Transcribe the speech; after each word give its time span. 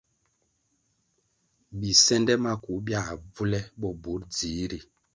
Bisende 1.79 2.33
maku 2.45 2.73
biā 2.85 3.03
bvu 3.31 3.41
le 3.51 3.59
bo 3.79 3.89
bur 4.03 4.19
dzihri. 4.35 4.79